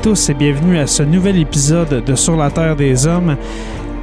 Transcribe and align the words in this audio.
À 0.00 0.02
tous 0.02 0.30
et 0.30 0.34
bienvenue 0.34 0.78
à 0.78 0.86
ce 0.86 1.02
nouvel 1.02 1.38
épisode 1.38 2.02
de 2.02 2.14
Sur 2.14 2.34
la 2.34 2.50
Terre 2.50 2.74
des 2.74 3.06
Hommes. 3.06 3.36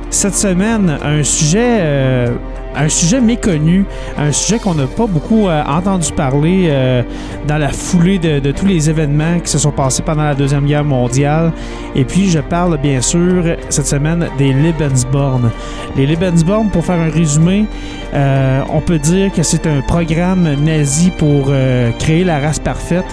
Cette 0.10 0.36
semaine, 0.36 0.98
un 1.04 1.22
sujet, 1.22 1.80
euh, 1.82 2.30
un 2.76 2.88
sujet 2.88 3.20
méconnu, 3.20 3.86
un 4.18 4.32
sujet 4.32 4.58
qu'on 4.58 4.74
n'a 4.74 4.88
pas 4.88 5.06
beaucoup 5.06 5.48
euh, 5.48 5.62
entendu 5.66 6.14
parler 6.14 6.68
euh, 6.70 7.04
dans 7.46 7.58
la 7.58 7.70
foulée 7.70 8.18
de, 8.18 8.52
tous 8.52 8.66
les 8.66 8.90
événements 8.90 9.40
qui 9.40 9.52
se 9.52 9.60
sont 9.60 9.72
passés 9.72 10.04
pendant 10.04 10.24
la 10.24 10.34
Deuxième 10.34 10.66
Guerre 10.66 10.86
mondiale. 10.86 11.52
Et 11.94 12.06
puis, 12.06 12.30
je 12.30 12.40
parle 12.40 12.78
bien 12.78 13.02
sûr 13.02 13.44
cette 13.70 13.88
semaine 13.88 14.28
des 14.38 14.54
Lebensborn. 14.54 15.52
Les 15.98 16.08
Lebensborn, 16.08 16.70
pour 16.70 16.86
faire 16.86 17.00
un 17.00 17.10
résumé, 17.10 17.66
on 18.14 18.82
peut 18.82 19.00
dire 19.00 19.32
que 19.34 19.44
c'est 19.44 19.68
un 19.68 19.82
programme 19.82 20.48
nazi 20.64 21.12
pour 21.12 21.52
créer 22.00 22.24
la 22.24 22.40
race 22.40 22.60
parfaite. 22.60 23.06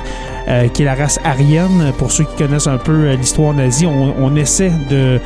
qui 0.73 0.83
est 0.83 0.85
la 0.85 0.95
race 0.95 1.19
aryenne. 1.25 1.93
Pour 1.99 2.13
ceux 2.13 2.25
qui 2.25 2.37
connaissent 2.37 2.67
un 2.67 2.79
peu 2.79 3.13
l'histoire 3.15 3.53
nazie, 3.53 3.87
on 3.87 4.37
essaie 4.37 4.73
de 4.91 5.19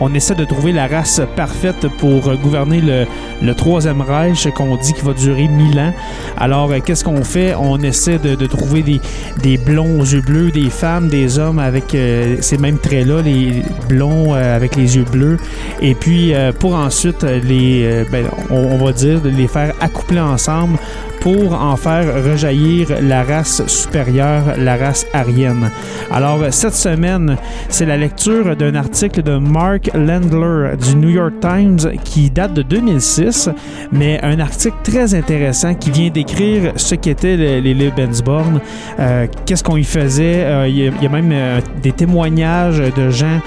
on 0.00 0.14
essaie 0.14 0.34
de 0.34 0.44
trouver 0.44 0.72
la 0.72 0.86
race 0.86 1.20
parfaite 1.36 1.86
pour 1.98 2.34
gouverner 2.36 2.80
le, 2.80 3.54
Troisième 3.54 4.00
Reich 4.00 4.48
qu'on 4.54 4.76
dit 4.76 4.94
qu'il 4.94 5.04
va 5.04 5.12
durer 5.12 5.46
1000 5.46 5.78
ans. 5.78 5.92
Alors, 6.38 6.70
euh, 6.70 6.78
qu'est-ce 6.84 7.04
qu'on 7.04 7.24
fait? 7.24 7.54
On 7.54 7.78
essaie 7.82 8.18
de, 8.18 8.46
trouver 8.46 8.82
des, 8.82 9.58
blonds 9.58 10.00
aux 10.00 10.04
yeux 10.04 10.22
bleus, 10.22 10.50
des 10.50 10.70
femmes, 10.70 11.08
des 11.08 11.38
hommes 11.38 11.58
avec 11.58 11.94
euh, 11.94 12.36
ces 12.40 12.56
mêmes 12.56 12.78
traits-là, 12.78 13.20
les 13.20 13.62
blonds 13.88 14.34
euh, 14.34 14.56
avec 14.56 14.76
les 14.76 14.96
yeux 14.96 15.04
bleus. 15.04 15.36
Et 15.82 15.94
puis, 15.94 16.32
pour 16.58 16.74
ensuite 16.74 17.22
les, 17.22 18.04
ben, 18.10 18.26
on, 18.50 18.56
on 18.56 18.84
va 18.84 18.92
dire, 18.92 19.20
les 19.24 19.48
faire 19.48 19.74
accoupler 19.80 20.20
ensemble 20.20 20.78
pour 21.20 21.52
en 21.52 21.76
faire 21.76 22.24
rejaillir 22.24 22.88
la 23.02 23.22
race 23.22 23.66
supérieure, 23.66 24.54
la 24.58 24.76
race 24.76 25.06
aryenne. 25.12 25.70
Alors, 26.10 26.38
cette 26.50 26.74
semaine, 26.74 27.36
c'est 27.68 27.84
la 27.86 27.96
lecture 27.96 28.56
d'un 28.56 28.74
article 28.74 29.22
de 29.22 29.36
Mark 29.36 29.90
Landler 29.94 30.76
du 30.76 30.96
New 30.96 31.10
York 31.10 31.34
Times 31.40 31.92
qui 32.04 32.30
date 32.30 32.54
de 32.54 32.62
2006, 32.62 33.50
mais 33.92 34.18
un 34.22 34.40
article 34.40 34.76
très 34.82 35.14
intéressant 35.14 35.74
qui 35.74 35.90
vient 35.90 36.10
décrire 36.10 36.72
ce 36.76 36.94
qu'étaient 36.94 37.36
les, 37.36 37.60
les 37.60 37.74
Lebensborn, 37.74 38.60
euh, 38.98 39.26
qu'est-ce 39.46 39.62
qu'on 39.62 39.76
y 39.76 39.84
faisait? 39.84 40.44
Euh, 40.44 40.68
Il 40.68 40.76
y, 40.76 41.06
a- 41.06 41.08
même 41.10 41.30
euh, 41.32 41.60
des 41.82 41.92
témoignages 41.92 42.82
de 42.96 43.10
gens 43.10 43.40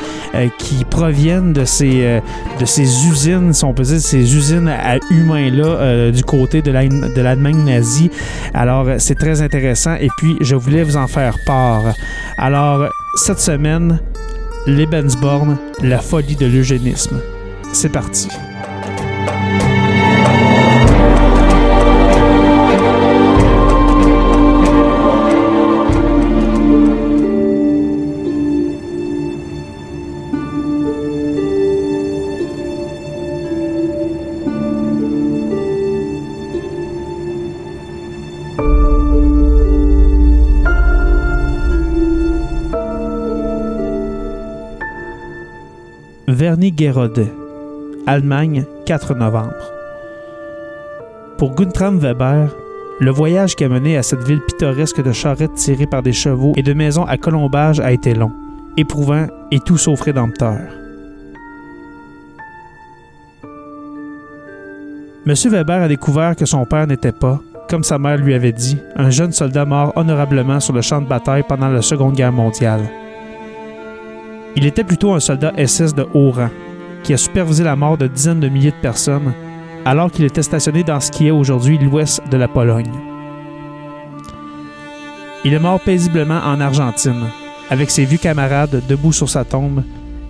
qui 0.57 0.83
proviennent 0.85 1.53
de 1.53 1.63
ces, 1.65 2.19
de 2.59 2.65
ces 2.65 3.07
usines, 3.07 3.53
si 3.53 3.63
on 3.65 3.73
peut 3.73 3.83
dire, 3.83 3.99
ces 3.99 4.35
usines 4.35 4.67
à 4.67 4.97
humains-là 5.11 6.11
du 6.11 6.23
côté 6.23 6.61
de 6.61 6.71
l'Allemagne 6.71 7.62
Alors, 8.53 8.87
c'est 8.97 9.15
très 9.15 9.41
intéressant 9.41 9.95
et 9.95 10.09
puis 10.17 10.37
je 10.41 10.55
voulais 10.55 10.83
vous 10.83 10.97
en 10.97 11.07
faire 11.07 11.37
part. 11.45 11.93
Alors, 12.37 12.89
cette 13.15 13.39
semaine, 13.39 13.99
Lebensborn, 14.67 15.57
la 15.81 15.99
folie 15.99 16.35
de 16.35 16.45
l'eugénisme. 16.45 17.19
C'est 17.73 17.91
parti. 17.91 18.29
Wernigerode, 46.43 47.29
Allemagne, 48.05 48.65
4 48.85 49.15
novembre. 49.15 49.71
Pour 51.37 51.55
Guntram 51.55 51.99
Weber, 51.99 52.53
le 52.99 53.11
voyage 53.11 53.55
qui 53.55 53.63
a 53.63 53.69
mené 53.69 53.95
à 53.95 54.03
cette 54.03 54.23
ville 54.23 54.41
pittoresque 54.41 55.01
de 55.01 55.13
charrettes 55.13 55.53
tirées 55.53 55.87
par 55.87 56.03
des 56.03 56.11
chevaux 56.11 56.51
et 56.57 56.61
de 56.61 56.73
maisons 56.73 57.05
à 57.05 57.15
colombage 57.15 57.79
a 57.79 57.93
été 57.93 58.13
long, 58.13 58.33
éprouvant 58.75 59.27
et 59.51 59.61
tout 59.61 59.77
sauf 59.77 60.01
rédempteur. 60.01 60.59
Monsieur 65.25 65.49
Weber 65.49 65.83
a 65.83 65.87
découvert 65.87 66.35
que 66.35 66.45
son 66.45 66.65
père 66.65 66.87
n'était 66.87 67.13
pas, 67.13 67.39
comme 67.69 67.85
sa 67.85 67.97
mère 67.97 68.17
lui 68.17 68.33
avait 68.33 68.51
dit, 68.51 68.77
un 68.97 69.11
jeune 69.11 69.31
soldat 69.31 69.63
mort 69.63 69.93
honorablement 69.95 70.59
sur 70.59 70.73
le 70.73 70.81
champ 70.81 70.99
de 70.99 71.07
bataille 71.07 71.45
pendant 71.47 71.69
la 71.69 71.81
Seconde 71.81 72.15
Guerre 72.15 72.33
mondiale. 72.33 72.81
Il 74.55 74.65
était 74.65 74.83
plutôt 74.83 75.13
un 75.13 75.19
soldat 75.19 75.53
SS 75.57 75.95
de 75.95 76.05
haut 76.13 76.31
rang, 76.31 76.49
qui 77.03 77.13
a 77.13 77.17
supervisé 77.17 77.63
la 77.63 77.75
mort 77.75 77.97
de 77.97 78.07
dizaines 78.07 78.39
de 78.39 78.49
milliers 78.49 78.71
de 78.71 78.81
personnes, 78.81 79.33
alors 79.85 80.11
qu'il 80.11 80.25
était 80.25 80.43
stationné 80.43 80.83
dans 80.83 80.99
ce 80.99 81.11
qui 81.11 81.27
est 81.27 81.31
aujourd'hui 81.31 81.77
l'ouest 81.77 82.21
de 82.29 82.37
la 82.37 82.47
Pologne. 82.47 82.91
Il 85.43 85.53
est 85.53 85.59
mort 85.59 85.79
paisiblement 85.79 86.39
en 86.45 86.61
Argentine, 86.61 87.25
avec 87.69 87.89
ses 87.89 88.05
vieux 88.05 88.17
camarades 88.19 88.81
debout 88.87 89.11
sur 89.11 89.29
sa 89.29 89.43
tombe 89.43 89.83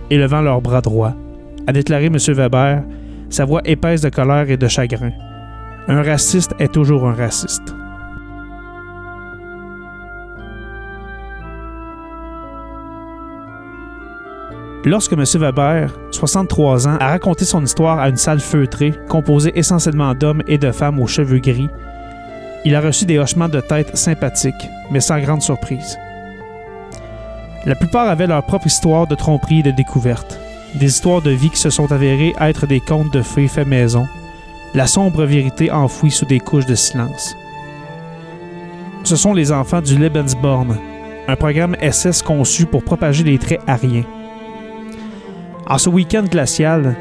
et 0.10 0.18
levant 0.18 0.42
leurs 0.42 0.62
bras 0.62 0.82
droits, 0.82 1.16
a 1.68 1.74
déclaré 1.74 2.06
M. 2.06 2.18
Weber, 2.18 2.84
sa 3.30 3.46
voix 3.46 3.62
épaisse 3.66 4.02
de 4.02 4.10
colère 4.10 4.50
et 4.50 4.58
de 4.58 4.68
chagrin. 4.68 5.12
Un 5.88 6.02
raciste 6.02 6.54
est 6.60 6.72
toujours 6.72 7.08
un 7.08 7.14
raciste. 7.14 7.76
Lorsque 14.86 15.14
M. 15.14 15.24
Weber, 15.36 15.92
63 16.12 16.88
ans, 16.90 16.98
a 17.00 17.08
raconté 17.08 17.46
son 17.46 17.64
histoire 17.64 18.00
à 18.00 18.10
une 18.10 18.18
salle 18.18 18.42
feutrée, 18.42 18.94
composée 19.08 19.58
essentiellement 19.58 20.14
d'hommes 20.14 20.44
et 20.46 20.58
de 20.58 20.72
femmes 20.72 21.00
aux 21.00 21.08
cheveux 21.08 21.40
gris, 21.40 21.70
il 22.66 22.76
a 22.76 22.82
reçu 22.82 23.06
des 23.06 23.18
hochements 23.18 23.48
de 23.48 23.62
tête 23.62 23.96
sympathiques, 23.96 24.70
mais 24.92 25.00
sans 25.00 25.20
grande 25.20 25.42
surprise. 25.42 25.98
La 27.66 27.76
plupart 27.76 28.10
avaient 28.10 28.28
leur 28.28 28.46
propre 28.46 28.68
histoire 28.68 29.08
de 29.08 29.16
tromperie 29.16 29.60
et 29.60 29.64
de 29.64 29.72
découverte. 29.72 30.38
des 30.76 30.88
histoires 30.88 31.22
de 31.22 31.30
vie 31.30 31.52
qui 31.52 31.60
se 31.60 31.70
sont 31.70 31.92
avérées 31.92 32.34
être 32.42 32.66
des 32.66 32.80
contes 32.80 33.14
de 33.14 33.22
fées 33.22 33.48
faits 33.48 33.68
maison, 33.68 34.08
la 34.74 34.88
sombre 34.88 35.24
vérité 35.24 35.72
enfouie 35.72 36.10
sous 36.12 36.26
des 36.26 36.40
couches 36.40 36.66
de 36.66 36.76
silence. 36.76 37.36
Ce 39.04 39.16
sont 39.16 39.34
les 39.34 39.52
enfants 39.52 39.82
du 39.82 39.98
Lebensborn, 39.98 40.78
un 41.28 41.36
programme 41.36 41.78
SS 41.80 42.22
conçu 42.22 42.66
pour 42.66 42.84
propager 42.84 43.24
les 43.24 43.38
traits 43.38 43.62
ariens. 43.68 44.04
En 45.74 45.80
ce 45.80 45.90
week-end 45.90 46.26
glacial, 46.30 46.96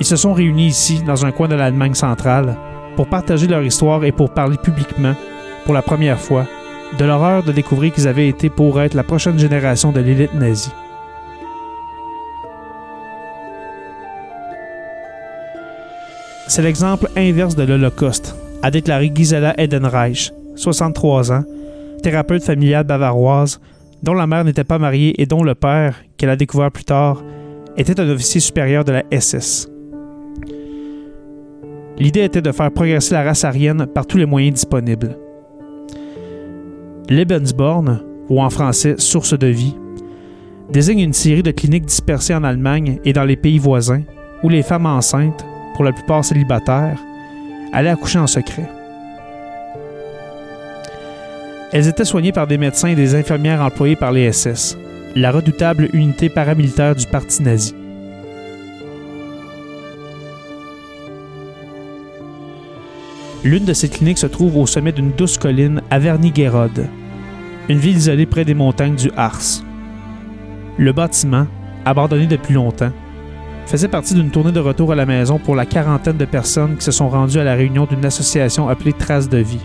ils 0.00 0.06
se 0.06 0.16
sont 0.16 0.32
réunis 0.32 0.68
ici, 0.68 1.02
dans 1.02 1.26
un 1.26 1.32
coin 1.32 1.48
de 1.48 1.54
l'Allemagne 1.54 1.92
centrale, 1.92 2.56
pour 2.96 3.08
partager 3.08 3.46
leur 3.46 3.62
histoire 3.62 4.06
et 4.06 4.10
pour 4.10 4.30
parler 4.30 4.56
publiquement, 4.56 5.12
pour 5.66 5.74
la 5.74 5.82
première 5.82 6.18
fois, 6.18 6.46
de 6.98 7.04
l'horreur 7.04 7.42
de 7.42 7.52
découvrir 7.52 7.92
qu'ils 7.92 8.08
avaient 8.08 8.30
été 8.30 8.48
pour 8.48 8.80
être 8.80 8.94
la 8.94 9.02
prochaine 9.02 9.38
génération 9.38 9.92
de 9.92 10.00
l'élite 10.00 10.32
nazie. 10.32 10.72
C'est 16.48 16.62
l'exemple 16.62 17.10
inverse 17.18 17.54
de 17.54 17.64
l'Holocauste, 17.64 18.34
a 18.62 18.70
déclaré 18.70 19.12
Gisela 19.14 19.52
Edenreich, 19.60 20.32
63 20.54 21.32
ans, 21.32 21.44
thérapeute 22.02 22.44
familiale 22.44 22.84
bavaroise, 22.84 23.60
dont 24.02 24.14
la 24.14 24.26
mère 24.26 24.44
n'était 24.44 24.64
pas 24.64 24.78
mariée 24.78 25.20
et 25.20 25.26
dont 25.26 25.42
le 25.42 25.54
père, 25.54 25.96
qu'elle 26.16 26.30
a 26.30 26.36
découvert 26.36 26.70
plus 26.70 26.84
tard, 26.84 27.22
était 27.76 28.00
un 28.00 28.08
officier 28.08 28.40
supérieur 28.40 28.84
de 28.84 28.92
la 28.92 29.04
SS. 29.10 29.68
L'idée 31.98 32.24
était 32.24 32.42
de 32.42 32.52
faire 32.52 32.70
progresser 32.70 33.14
la 33.14 33.22
race 33.22 33.44
aryenne 33.44 33.86
par 33.86 34.06
tous 34.06 34.18
les 34.18 34.26
moyens 34.26 34.54
disponibles. 34.54 35.16
Lebensborn, 37.08 38.02
ou 38.28 38.40
en 38.40 38.50
français 38.50 38.96
Source 38.98 39.38
de 39.38 39.46
vie, 39.46 39.76
désigne 40.70 41.00
une 41.00 41.12
série 41.12 41.42
de 41.42 41.52
cliniques 41.52 41.86
dispersées 41.86 42.34
en 42.34 42.44
Allemagne 42.44 42.98
et 43.04 43.12
dans 43.12 43.24
les 43.24 43.36
pays 43.36 43.58
voisins 43.58 44.02
où 44.42 44.48
les 44.48 44.62
femmes 44.62 44.86
enceintes, 44.86 45.44
pour 45.74 45.84
la 45.84 45.92
plupart 45.92 46.24
célibataires, 46.24 46.98
allaient 47.72 47.90
accoucher 47.90 48.18
en 48.18 48.26
secret. 48.26 48.68
Elles 51.72 51.88
étaient 51.88 52.04
soignées 52.04 52.32
par 52.32 52.46
des 52.46 52.58
médecins 52.58 52.88
et 52.88 52.94
des 52.94 53.14
infirmières 53.14 53.62
employés 53.62 53.96
par 53.96 54.12
les 54.12 54.32
SS, 54.32 54.76
la 55.16 55.32
redoutable 55.32 55.88
unité 55.94 56.28
paramilitaire 56.28 56.94
du 56.94 57.06
parti 57.06 57.42
nazi. 57.42 57.74
L'une 63.42 63.64
de 63.64 63.72
ces 63.72 63.88
cliniques 63.88 64.18
se 64.18 64.26
trouve 64.26 64.58
au 64.58 64.66
sommet 64.66 64.92
d'une 64.92 65.12
douce 65.12 65.38
colline 65.38 65.80
à 65.90 65.98
Wernigerode, 65.98 66.90
une 67.70 67.78
ville 67.78 67.96
isolée 67.96 68.26
près 68.26 68.44
des 68.44 68.52
montagnes 68.52 68.96
du 68.96 69.10
Harz. 69.16 69.64
Le 70.76 70.92
bâtiment, 70.92 71.46
abandonné 71.86 72.26
depuis 72.26 72.52
longtemps, 72.52 72.92
faisait 73.64 73.88
partie 73.88 74.12
d'une 74.12 74.30
tournée 74.30 74.52
de 74.52 74.60
retour 74.60 74.92
à 74.92 74.96
la 74.96 75.06
maison 75.06 75.38
pour 75.38 75.56
la 75.56 75.64
quarantaine 75.64 76.18
de 76.18 76.26
personnes 76.26 76.76
qui 76.76 76.84
se 76.84 76.92
sont 76.92 77.08
rendues 77.08 77.38
à 77.38 77.44
la 77.44 77.54
réunion 77.54 77.86
d'une 77.86 78.04
association 78.04 78.68
appelée 78.68 78.92
Traces 78.92 79.30
de 79.30 79.38
vie. 79.38 79.64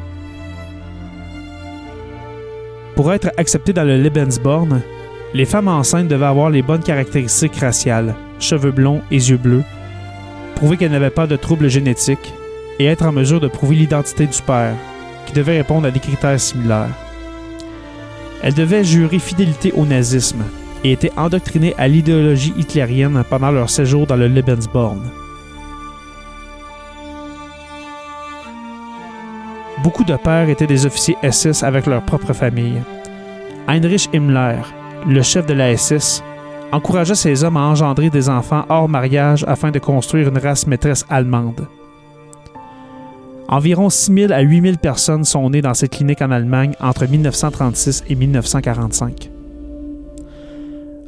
Pour 2.95 3.12
être 3.12 3.31
acceptées 3.36 3.74
dans 3.74 3.83
le 3.83 4.01
Lebensborn, 4.01 4.81
les 5.33 5.45
femmes 5.45 5.68
enceintes 5.69 6.07
devaient 6.07 6.25
avoir 6.25 6.50
les 6.50 6.62
bonnes 6.62 6.83
caractéristiques 6.83 7.56
raciales, 7.56 8.16
cheveux 8.39 8.72
blonds 8.72 9.01
et 9.12 9.16
yeux 9.16 9.38
bleus, 9.38 9.63
prouver 10.56 10.78
qu'elles 10.78 10.92
n'avaient 10.92 11.10
pas 11.10 11.28
de 11.28 11.36
troubles 11.36 11.69
génétiques 11.69 12.33
et 12.80 12.86
être 12.86 13.06
en 13.06 13.12
mesure 13.12 13.39
de 13.39 13.48
prouver 13.48 13.75
l'identité 13.75 14.28
du 14.28 14.42
père, 14.42 14.74
qui 15.25 15.33
devait 15.33 15.57
répondre 15.57 15.88
à 15.88 15.92
des 15.92 16.00
critères 16.00 16.39
similaires. 16.39 16.89
Elles 18.44 18.54
devaient 18.54 18.83
jurer 18.83 19.19
fidélité 19.19 19.72
au 19.74 19.86
nazisme 19.86 20.44
et 20.83 20.92
étaient 20.92 21.12
endoctrinées 21.16 21.75
à 21.78 21.88
l'idéologie 21.88 22.54
hitlérienne 22.57 23.24
pendant 23.30 23.51
leur 23.51 23.69
séjour 23.69 24.07
dans 24.07 24.16
le 24.16 24.28
Lebensborn. 24.28 25.01
Beaucoup 29.83 30.04
de 30.04 30.16
pères 30.16 30.50
étaient 30.50 30.68
des 30.68 30.86
officiers 30.86 31.18
SS 31.24 31.63
avec 31.63 31.86
leur 31.86 32.04
propre 32.04 32.33
famille. 32.33 32.81
Heinrich 33.68 34.10
Himmler, 34.13 34.62
le 35.07 35.21
chef 35.21 35.45
de 35.45 35.53
la 35.53 35.75
SS, 35.75 36.24
encourageait 36.71 37.15
ses 37.15 37.44
hommes 37.44 37.57
à 37.57 37.62
engendrer 37.62 38.09
des 38.09 38.30
enfants 38.30 38.65
hors 38.69 38.88
mariage 38.88 39.44
afin 39.48 39.71
de 39.71 39.80
construire 39.80 40.30
une 40.30 40.38
race 40.38 40.68
maîtresse 40.68 41.06
allemande. 41.09 41.68
Environ 43.48 43.89
6 43.89 44.13
000 44.13 44.31
à 44.31 44.39
8 44.39 44.62
000 44.62 44.75
personnes 44.77 45.25
sont 45.25 45.50
nées 45.50 45.62
dans 45.62 45.74
cette 45.74 45.92
clinique 45.92 46.21
en 46.21 46.31
Allemagne 46.31 46.74
entre 46.80 47.06
1936 47.06 48.06
et 48.07 48.15
1945. 48.15 49.30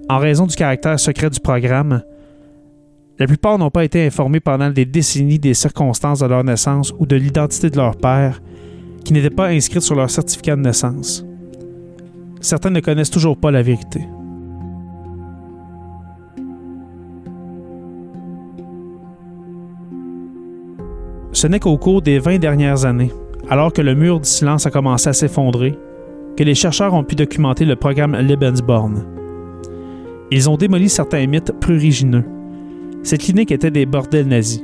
En 0.09 0.17
raison 0.17 0.45
du 0.45 0.55
caractère 0.55 0.99
secret 0.99 1.29
du 1.29 1.39
programme, 1.39 2.03
la 3.17 3.27
plupart 3.27 3.57
n'ont 3.57 3.69
pas 3.69 3.85
été 3.85 4.05
informés 4.05 4.41
pendant 4.41 4.69
des 4.69 4.85
décennies 4.85 5.39
des 5.39 5.53
circonstances 5.53 6.19
de 6.19 6.25
leur 6.25 6.43
naissance 6.43 6.93
ou 6.99 7.05
de 7.05 7.15
l'identité 7.15 7.69
de 7.69 7.77
leur 7.77 7.95
père, 7.95 8.41
qui 9.05 9.13
n'était 9.13 9.29
pas 9.29 9.47
inscrite 9.47 9.81
sur 9.81 9.95
leur 9.95 10.09
certificat 10.09 10.57
de 10.57 10.61
naissance. 10.61 11.25
Certains 12.43 12.71
ne 12.71 12.81
connaissent 12.81 13.09
toujours 13.09 13.37
pas 13.37 13.51
la 13.51 13.61
vérité. 13.61 14.05
Ce 21.31 21.47
n'est 21.47 21.59
qu'au 21.59 21.77
cours 21.77 22.01
des 22.01 22.19
20 22.19 22.39
dernières 22.39 22.85
années, 22.85 23.11
alors 23.49 23.71
que 23.71 23.81
le 23.81 23.95
mur 23.95 24.19
du 24.19 24.29
silence 24.29 24.65
a 24.65 24.71
commencé 24.71 25.09
à 25.09 25.13
s'effondrer, 25.13 25.79
que 26.37 26.43
les 26.43 26.53
chercheurs 26.53 26.93
ont 26.93 27.03
pu 27.03 27.15
documenter 27.15 27.63
le 27.63 27.77
programme 27.77 28.15
Lebensborn. 28.15 29.05
Ils 30.29 30.49
ont 30.49 30.57
démoli 30.57 30.89
certains 30.89 31.25
mythes 31.25 31.53
prurigineux. 31.59 32.25
Cette 33.03 33.21
clinique 33.21 33.51
était 33.51 33.71
des 33.71 33.85
bordels 33.85 34.27
nazis. 34.27 34.63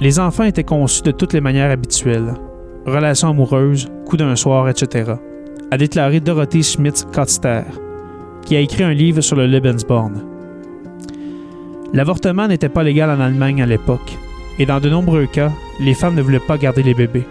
Les 0.00 0.18
enfants 0.18 0.44
étaient 0.44 0.64
conçus 0.64 1.02
de 1.02 1.12
toutes 1.12 1.34
les 1.34 1.40
manières 1.40 1.70
habituelles 1.70 2.34
relations 2.84 3.28
amoureuses, 3.28 3.88
coup 4.06 4.16
d'un 4.16 4.36
soir, 4.36 4.68
etc., 4.68 5.12
a 5.70 5.76
déclaré 5.78 6.20
Dorothée 6.20 6.62
Schmitz-Kotster, 6.62 7.62
qui 8.44 8.56
a 8.56 8.60
écrit 8.60 8.82
un 8.82 8.92
livre 8.92 9.20
sur 9.20 9.36
le 9.36 9.46
Lebensborn. 9.46 10.24
L'avortement 11.92 12.48
n'était 12.48 12.68
pas 12.68 12.82
légal 12.82 13.10
en 13.10 13.20
Allemagne 13.20 13.62
à 13.62 13.66
l'époque, 13.66 14.16
et 14.58 14.66
dans 14.66 14.80
de 14.80 14.90
nombreux 14.90 15.26
cas, 15.26 15.50
les 15.78 15.94
femmes 15.94 16.16
ne 16.16 16.22
voulaient 16.22 16.40
pas 16.40 16.58
garder 16.58 16.82
les 16.82 16.94
bébés. 16.94 17.26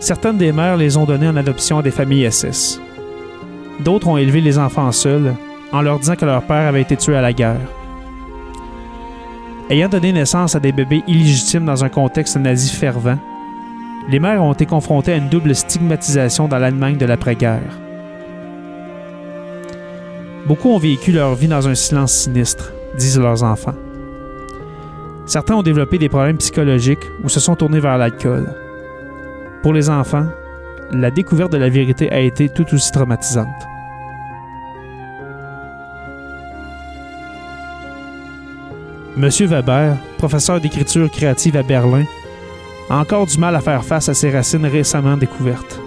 Certaines 0.00 0.38
des 0.38 0.52
mères 0.52 0.76
les 0.76 0.96
ont 0.96 1.04
donnés 1.04 1.28
en 1.28 1.36
adoption 1.36 1.78
à 1.78 1.82
des 1.82 1.90
familles 1.90 2.30
SS. 2.30 2.80
D'autres 3.80 4.08
ont 4.08 4.16
élevé 4.16 4.40
les 4.40 4.58
enfants 4.58 4.92
seuls, 4.92 5.34
en 5.72 5.82
leur 5.82 5.98
disant 5.98 6.16
que 6.16 6.24
leur 6.24 6.42
père 6.46 6.68
avait 6.68 6.82
été 6.82 6.96
tué 6.96 7.16
à 7.16 7.22
la 7.22 7.32
guerre. 7.32 7.60
Ayant 9.70 9.88
donné 9.88 10.12
naissance 10.12 10.54
à 10.54 10.60
des 10.60 10.72
bébés 10.72 11.02
illégitimes 11.06 11.64
dans 11.64 11.84
un 11.84 11.88
contexte 11.88 12.36
nazi 12.36 12.70
fervent, 12.70 13.18
les 14.08 14.18
mères 14.18 14.42
ont 14.42 14.52
été 14.52 14.66
confrontées 14.66 15.12
à 15.12 15.16
une 15.16 15.28
double 15.28 15.54
stigmatisation 15.54 16.46
dans 16.48 16.58
l'Allemagne 16.58 16.96
de 16.96 17.06
l'après-guerre. 17.06 17.78
Beaucoup 20.46 20.70
ont 20.70 20.78
vécu 20.78 21.10
leur 21.10 21.34
vie 21.34 21.48
dans 21.48 21.68
un 21.68 21.74
silence 21.74 22.12
sinistre, 22.12 22.72
disent 22.98 23.18
leurs 23.18 23.42
enfants. 23.42 23.74
Certains 25.24 25.54
ont 25.54 25.62
développé 25.62 25.96
des 25.96 26.10
problèmes 26.10 26.36
psychologiques 26.36 27.06
ou 27.22 27.30
se 27.30 27.40
sont 27.40 27.56
tournés 27.56 27.80
vers 27.80 27.96
l'alcool. 27.96 28.54
Pour 29.62 29.72
les 29.72 29.88
enfants, 29.88 30.26
la 30.92 31.10
découverte 31.10 31.52
de 31.52 31.56
la 31.56 31.70
vérité 31.70 32.12
a 32.12 32.20
été 32.20 32.50
tout 32.50 32.66
aussi 32.74 32.92
traumatisante. 32.92 33.48
Monsieur 39.16 39.46
Weber, 39.46 39.96
professeur 40.18 40.60
d'écriture 40.60 41.10
créative 41.10 41.56
à 41.56 41.62
Berlin, 41.62 42.04
a 42.90 42.98
encore 42.98 43.26
du 43.26 43.38
mal 43.38 43.56
à 43.56 43.60
faire 43.60 43.84
face 43.84 44.08
à 44.08 44.14
ses 44.14 44.30
racines 44.30 44.66
récemment 44.66 45.16
découvertes. 45.16 45.80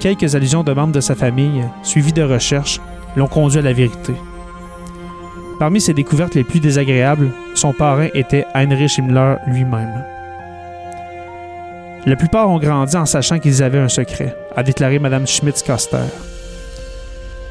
Quelques 0.00 0.34
allusions 0.34 0.64
de 0.64 0.72
membres 0.72 0.92
de 0.92 1.00
sa 1.00 1.14
famille, 1.14 1.64
suivies 1.82 2.12
de 2.12 2.22
recherches, 2.22 2.80
l'ont 3.16 3.28
conduit 3.28 3.58
à 3.58 3.62
la 3.62 3.72
vérité. 3.72 4.14
Parmi 5.58 5.80
ses 5.80 5.94
découvertes 5.94 6.34
les 6.34 6.44
plus 6.44 6.60
désagréables, 6.60 7.30
son 7.54 7.72
parrain 7.72 8.08
était 8.12 8.46
Heinrich 8.54 8.98
Himmler 8.98 9.36
lui-même. 9.46 10.04
La 12.06 12.16
plupart 12.16 12.50
ont 12.50 12.58
grandi 12.58 12.96
en 12.96 13.06
sachant 13.06 13.38
qu'ils 13.38 13.62
avaient 13.62 13.78
un 13.78 13.88
secret, 13.88 14.36
a 14.56 14.62
déclaré 14.62 14.98
Mme 14.98 15.26
Schmitz-Koster. 15.26 16.04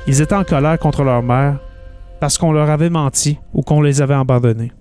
Ils 0.06 0.22
étaient 0.22 0.36
en 0.36 0.44
colère 0.44 0.78
contre 0.78 1.04
leur 1.04 1.24
mère 1.24 1.56
parce 2.20 2.38
qu'on 2.38 2.52
leur 2.52 2.70
avait 2.70 2.90
menti 2.90 3.40
ou 3.54 3.64
qu'on 3.64 3.82
les 3.82 4.02
avait 4.02 4.14
abandonnés. 4.14 4.72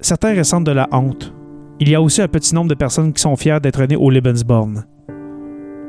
Certains 0.00 0.34
ressentent 0.34 0.64
de 0.64 0.72
la 0.72 0.88
honte. 0.92 1.34
Il 1.78 1.88
y 1.88 1.94
a 1.94 2.00
aussi 2.00 2.22
un 2.22 2.28
petit 2.28 2.54
nombre 2.54 2.68
de 2.68 2.74
personnes 2.74 3.12
qui 3.12 3.20
sont 3.20 3.36
fiers 3.36 3.60
d'être 3.60 3.84
nées 3.84 3.96
au 3.96 4.10
Lebensborn. 4.10 4.84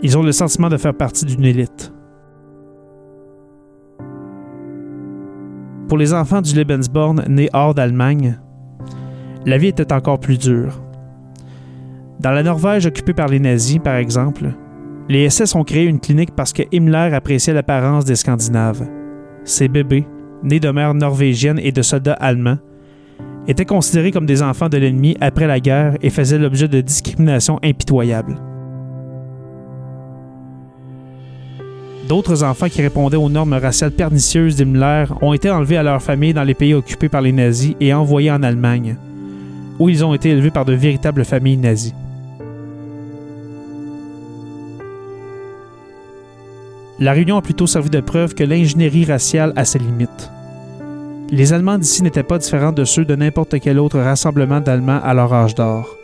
Ils 0.02 0.18
ont 0.18 0.24
le 0.24 0.32
sentiment 0.32 0.70
de 0.70 0.78
faire 0.78 0.94
partie 0.94 1.26
d'une 1.26 1.46
élite. 1.46 1.94
Pour 5.88 5.98
les 5.98 6.14
enfants 6.14 6.42
du 6.42 6.56
Lebensborn 6.56 7.26
nés 7.28 7.50
hors 7.54 7.74
d'Allemagne, 7.74 8.40
la 9.46 9.58
vie 9.58 9.68
était 9.68 9.94
encore 9.94 10.20
plus 10.20 10.38
dure. 10.38 10.82
Dans 12.20 12.32
la 12.32 12.44
Norvège 12.44 12.86
occupée 12.86 13.14
par 13.14 13.28
les 13.28 13.40
nazis, 13.40 13.80
par 13.80 13.96
exemple, 13.96 14.54
Les 15.10 15.30
SS 15.30 15.56
ont 15.56 15.64
créé 15.64 15.86
une 15.86 16.00
clinique 16.00 16.36
parce 16.36 16.54
que 16.54 16.64
Himmler 16.72 17.14
appréciait 17.14 17.54
l'apparence 17.54 18.06
des 18.06 18.16
Scandinaves. 18.16 18.88
Ces 19.44 19.68
bébés, 19.68 20.08
nés 20.44 20.60
de 20.62 20.70
mères 20.70 20.94
norvégiennes 20.94 21.60
et 21.60 21.74
de 21.74 21.82
soldats 21.82 22.14
allemands, 22.14 22.60
étaient 23.48 23.66
considérés 23.66 24.12
comme 24.12 24.26
des 24.26 24.44
enfants 24.44 24.70
de 24.70 24.78
l'ennemi 24.78 25.18
après 25.22 25.48
la 25.48 25.60
guerre 25.60 25.98
et 26.02 26.10
faisaient 26.10 26.38
l'objet 26.38 26.68
de 26.68 26.82
discriminations 26.82 27.60
impitoyables. 27.64 28.38
D'autres 32.08 32.44
enfants 32.44 32.68
qui 32.68 32.82
répondaient 32.82 33.18
aux 33.18 33.30
normes 33.30 33.54
raciales 33.54 33.92
pernicieuses 33.92 34.58
d'Himmler 34.58 35.06
ont 35.22 35.34
été 35.34 35.50
enlevés 35.50 35.78
à 35.78 35.84
leur 35.84 36.02
famille 36.02 36.34
dans 36.34 36.44
les 36.44 36.54
pays 36.54 36.74
occupés 36.74 37.10
par 37.10 37.22
les 37.22 37.32
nazis 37.32 37.76
et 37.80 37.94
envoyés 37.94 38.32
en 38.32 38.44
Allemagne, 38.44 38.98
où 39.80 39.88
ils 39.88 40.04
ont 40.04 40.14
été 40.14 40.30
élevés 40.30 40.52
par 40.52 40.66
de 40.66 40.74
véritables 40.74 41.24
familles 41.24 41.58
nazies. 41.58 41.94
La 47.00 47.14
réunion 47.14 47.38
a 47.38 47.42
plutôt 47.42 47.66
servi 47.66 47.90
de 47.90 48.02
preuve 48.02 48.36
que 48.36 48.44
l'ingénierie 48.44 49.06
raciale 49.06 49.54
a 49.56 49.66
ses 49.66 49.80
limites. 49.80 50.30
Les 51.34 51.54
Allemands 51.54 51.78
d'ici 51.78 52.04
n'étaient 52.04 52.24
pas 52.24 52.38
différents 52.38 52.74
de 52.74 52.84
ceux 52.84 53.06
de 53.06 53.16
n'importe 53.16 53.58
quel 53.62 53.80
autre 53.80 53.98
rassemblement 53.98 54.60
d'Allemands 54.60 55.00
à 55.02 55.14
leur 55.14 55.34
âge 55.34 55.56
d'or. 55.56 55.96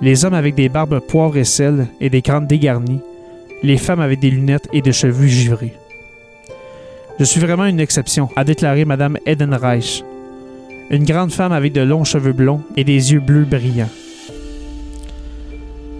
Les 0.00 0.24
hommes 0.24 0.32
avec 0.32 0.54
des 0.54 0.70
barbes 0.70 1.00
poivre 1.00 1.36
et 1.36 1.44
sel 1.44 1.88
et 2.00 2.08
des 2.08 2.22
crânes 2.22 2.46
dégarnis, 2.46 3.00
les 3.62 3.76
femmes 3.76 4.00
avec 4.00 4.18
des 4.18 4.30
lunettes 4.30 4.66
et 4.72 4.80
des 4.80 4.94
cheveux 4.94 5.26
givrés. 5.26 5.74
Je 7.18 7.24
suis 7.24 7.40
vraiment 7.40 7.66
une 7.66 7.80
exception, 7.80 8.30
a 8.34 8.44
déclaré 8.44 8.86
Mme 8.86 9.18
Edenreich, 9.26 10.02
une 10.88 11.04
grande 11.04 11.32
femme 11.32 11.52
avec 11.52 11.74
de 11.74 11.82
longs 11.82 12.04
cheveux 12.04 12.32
blonds 12.32 12.62
et 12.78 12.84
des 12.84 13.12
yeux 13.12 13.20
bleus 13.20 13.44
brillants. 13.44 13.90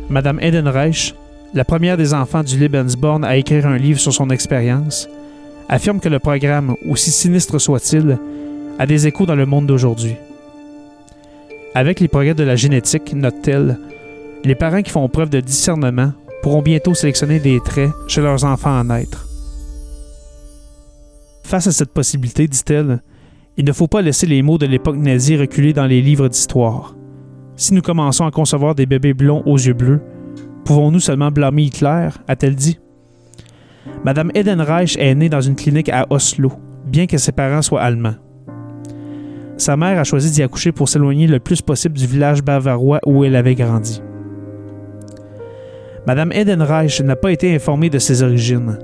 Mme 0.09 0.41
Edenreich, 0.41 1.15
la 1.53 1.67
première 1.67 1.99
des 1.99 2.15
enfants 2.15 2.43
du 2.43 2.59
Lebensborn 2.59 3.23
à 3.23 3.37
écrire 3.37 3.67
un 3.67 3.77
livre 3.77 4.01
sur 4.01 4.15
son 4.15 4.31
expérience, 4.31 5.11
affirme 5.71 6.01
que 6.01 6.09
le 6.09 6.19
programme, 6.19 6.75
aussi 6.89 7.13
sinistre 7.13 7.61
soit-il, 7.61 8.19
a 8.79 8.87
des 8.87 9.07
échos 9.07 9.25
dans 9.25 9.37
le 9.37 9.47
monde 9.47 9.67
d'aujourd'hui. 9.67 10.17
Avec 11.75 12.01
les 12.01 12.09
progrès 12.09 12.35
de 12.35 12.43
la 12.43 12.57
génétique, 12.57 13.15
note-t-elle, 13.15 13.79
les 14.43 14.57
parents 14.57 14.83
qui 14.83 14.91
font 14.91 15.09
preuve 15.09 15.31
de 15.31 15.39
discernement 15.39 16.13
pourront 16.43 16.61
bientôt 16.61 16.95
sélectionner 16.95 17.39
des 17.39 17.61
traits 17.61 17.91
chez 18.09 18.21
leurs 18.21 18.45
enfants 18.45 18.81
à 18.81 18.83
naître. 18.83 19.29
Face 21.45 21.69
à 21.69 21.73
cette 21.73 21.93
possibilité, 21.93 22.49
dit-elle, 22.49 23.01
il 23.57 23.65
ne 23.65 23.73
faut 23.73 23.87
pas 23.87 24.03
laisser 24.03 24.27
les 24.27 24.43
mots 24.43 24.59
de 24.59 24.67
l'époque 24.67 24.97
nazie 24.97 25.37
reculer 25.37 25.73
dans 25.73 25.87
les 25.87 26.03
livres 26.03 26.29
d'histoire. 26.29 26.97
Si 27.55 27.75
nous 27.75 27.83
commençons 27.83 28.27
à 28.27 28.33
concevoir 28.33 28.75
des 28.75 28.87
bébés 28.87 29.15
blonds 29.15 29.45
aux 29.47 29.59
yeux 29.59 29.75
bleus, 29.75 30.01
pouvons-nous 30.65 31.01
seulement 31.01 31.31
blâmer 31.31 31.65
Hitler 31.65 32.09
a-t-elle 32.27 32.57
dit? 32.57 32.81
Madame 34.05 34.31
Edenreich 34.35 34.97
est 34.99 35.15
née 35.15 35.29
dans 35.29 35.41
une 35.41 35.57
clinique 35.57 35.89
à 35.89 36.07
Oslo, 36.11 36.53
bien 36.87 37.07
que 37.07 37.19
ses 37.19 37.33
parents 37.33 37.63
soient 37.63 37.83
allemands. 37.83 38.17
Sa 39.57 39.77
mère 39.77 39.99
a 39.99 40.05
choisi 40.05 40.31
d'y 40.31 40.43
accoucher 40.43 40.73
pour 40.73 40.89
s'éloigner 40.89 41.27
le 41.27 41.39
plus 41.39 41.61
possible 41.61 41.97
du 41.97 42.07
village 42.07 42.43
bavarois 42.43 43.01
où 43.05 43.25
elle 43.25 43.37
avait 43.37 43.55
grandi. 43.55 44.03
Madame 46.07 46.33
Edenreich 46.33 47.03
n'a 47.03 47.17
pas 47.17 47.31
été 47.31 47.55
informée 47.55 47.91
de 47.91 47.99
ses 47.99 48.23
origines, 48.23 48.79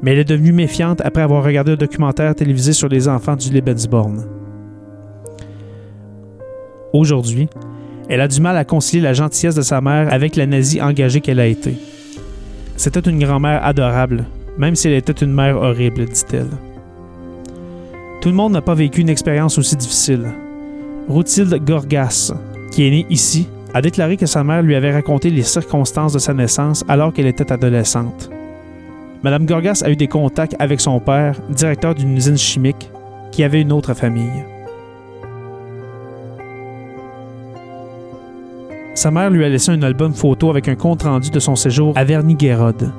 mais 0.00 0.12
elle 0.12 0.20
est 0.20 0.24
devenue 0.24 0.52
méfiante 0.52 1.00
après 1.04 1.22
avoir 1.22 1.42
regardé 1.42 1.72
un 1.72 1.76
documentaire 1.76 2.34
télévisé 2.34 2.72
sur 2.72 2.88
les 2.88 3.08
enfants 3.08 3.36
du 3.36 3.52
Lebensborn. 3.52 4.24
Aujourd'hui, 6.92 7.48
elle 8.08 8.20
a 8.20 8.28
du 8.28 8.40
mal 8.40 8.56
à 8.56 8.64
concilier 8.64 9.02
la 9.02 9.12
gentillesse 9.12 9.54
de 9.54 9.62
sa 9.62 9.80
mère 9.80 10.12
avec 10.12 10.36
la 10.36 10.46
nazie 10.46 10.80
engagée 10.80 11.20
qu'elle 11.20 11.40
a 11.40 11.46
été. 11.46 11.76
C'était 12.76 13.00
une 13.00 13.18
grand-mère 13.18 13.64
adorable, 13.64 14.24
même 14.58 14.74
si 14.74 14.88
elle 14.88 14.94
était 14.94 15.12
une 15.12 15.32
mère 15.32 15.56
horrible, 15.56 16.06
dit-elle. 16.06 16.50
Tout 18.20 18.28
le 18.28 18.34
monde 18.34 18.52
n'a 18.52 18.62
pas 18.62 18.74
vécu 18.74 19.00
une 19.00 19.08
expérience 19.08 19.58
aussi 19.58 19.76
difficile. 19.76 20.26
Rothilde 21.08 21.54
Gorgas, 21.64 22.32
qui 22.70 22.86
est 22.86 22.90
née 22.90 23.06
ici, 23.10 23.48
a 23.74 23.82
déclaré 23.82 24.16
que 24.16 24.26
sa 24.26 24.44
mère 24.44 24.62
lui 24.62 24.74
avait 24.74 24.92
raconté 24.92 25.30
les 25.30 25.42
circonstances 25.42 26.12
de 26.12 26.18
sa 26.18 26.34
naissance 26.34 26.84
alors 26.88 27.12
qu'elle 27.12 27.26
était 27.26 27.52
adolescente. 27.52 28.30
Madame 29.22 29.46
Gorgas 29.46 29.82
a 29.84 29.90
eu 29.90 29.96
des 29.96 30.08
contacts 30.08 30.56
avec 30.58 30.80
son 30.80 30.98
père, 31.00 31.40
directeur 31.50 31.94
d'une 31.94 32.16
usine 32.16 32.38
chimique, 32.38 32.90
qui 33.30 33.44
avait 33.44 33.62
une 33.62 33.72
autre 33.72 33.94
famille. 33.94 34.44
Sa 38.94 39.10
mère 39.10 39.30
lui 39.30 39.44
a 39.44 39.48
laissé 39.48 39.70
un 39.70 39.82
album 39.82 40.12
photo 40.12 40.50
avec 40.50 40.68
un 40.68 40.74
compte-rendu 40.74 41.30
de 41.30 41.40
son 41.40 41.56
séjour 41.56 41.96
à 41.96 42.04
Vernigerode. 42.04 42.92